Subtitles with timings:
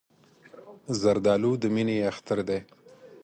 [0.99, 2.59] زردالو د مینې اختر دی.